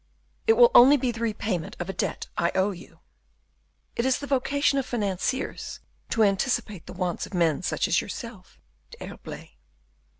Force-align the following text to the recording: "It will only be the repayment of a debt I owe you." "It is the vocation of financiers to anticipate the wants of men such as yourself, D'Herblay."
"It 0.47 0.53
will 0.53 0.71
only 0.73 0.97
be 0.97 1.11
the 1.11 1.19
repayment 1.19 1.75
of 1.79 1.87
a 1.87 1.93
debt 1.93 2.27
I 2.35 2.51
owe 2.55 2.71
you." 2.71 3.01
"It 3.95 4.03
is 4.03 4.17
the 4.17 4.25
vocation 4.25 4.79
of 4.79 4.85
financiers 4.87 5.79
to 6.09 6.23
anticipate 6.23 6.87
the 6.87 6.93
wants 6.93 7.27
of 7.27 7.35
men 7.35 7.61
such 7.61 7.87
as 7.87 8.01
yourself, 8.01 8.59
D'Herblay." 8.89 9.57